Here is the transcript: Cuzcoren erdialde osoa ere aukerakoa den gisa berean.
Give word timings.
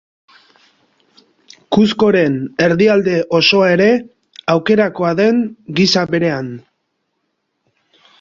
Cuzcoren 1.75 2.39
erdialde 2.67 3.17
osoa 3.39 3.67
ere 3.75 3.89
aukerakoa 4.55 5.13
den 5.21 5.43
gisa 5.81 6.07
berean. 6.17 6.49